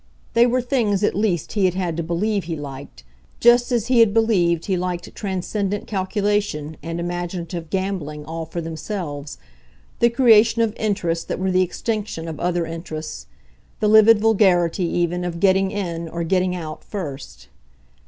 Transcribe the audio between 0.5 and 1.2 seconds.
things at